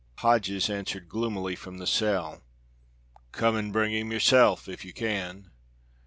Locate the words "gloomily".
1.07-1.55